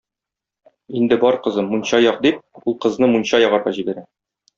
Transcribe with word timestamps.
Инде 0.99 1.17
бар, 1.23 1.35
кызым, 1.47 1.67
мунча 1.73 1.99
як!- 2.05 2.17
дип, 2.27 2.39
ул 2.71 2.77
кызны 2.87 3.11
мунча 3.13 3.41
ягарга 3.45 3.75
җибәрә. 3.77 4.05